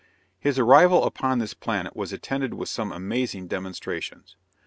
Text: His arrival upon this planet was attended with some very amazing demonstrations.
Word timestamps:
His 0.39 0.57
arrival 0.57 1.03
upon 1.03 1.37
this 1.37 1.53
planet 1.53 1.95
was 1.95 2.11
attended 2.11 2.55
with 2.55 2.69
some 2.69 2.89
very 2.89 2.97
amazing 2.97 3.45
demonstrations. 3.45 4.35